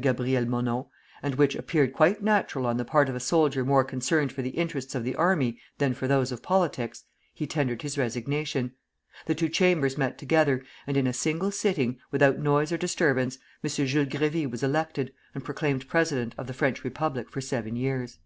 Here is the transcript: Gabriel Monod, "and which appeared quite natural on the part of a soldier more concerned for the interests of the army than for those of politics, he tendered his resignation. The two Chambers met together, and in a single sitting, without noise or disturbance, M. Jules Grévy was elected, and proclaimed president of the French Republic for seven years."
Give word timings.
Gabriel 0.00 0.46
Monod, 0.46 0.86
"and 1.22 1.34
which 1.34 1.54
appeared 1.54 1.92
quite 1.92 2.22
natural 2.22 2.64
on 2.64 2.78
the 2.78 2.84
part 2.86 3.10
of 3.10 3.14
a 3.14 3.20
soldier 3.20 3.62
more 3.62 3.84
concerned 3.84 4.32
for 4.32 4.40
the 4.40 4.48
interests 4.56 4.94
of 4.94 5.04
the 5.04 5.14
army 5.14 5.58
than 5.76 5.92
for 5.92 6.08
those 6.08 6.32
of 6.32 6.42
politics, 6.42 7.04
he 7.34 7.46
tendered 7.46 7.82
his 7.82 7.98
resignation. 7.98 8.72
The 9.26 9.34
two 9.34 9.50
Chambers 9.50 9.98
met 9.98 10.16
together, 10.16 10.64
and 10.86 10.96
in 10.96 11.06
a 11.06 11.12
single 11.12 11.50
sitting, 11.50 11.98
without 12.10 12.38
noise 12.38 12.72
or 12.72 12.78
disturbance, 12.78 13.36
M. 13.62 13.68
Jules 13.68 14.08
Grévy 14.08 14.50
was 14.50 14.62
elected, 14.62 15.12
and 15.34 15.44
proclaimed 15.44 15.88
president 15.88 16.34
of 16.38 16.46
the 16.46 16.54
French 16.54 16.82
Republic 16.82 17.28
for 17.28 17.42
seven 17.42 17.76
years." 17.76 18.18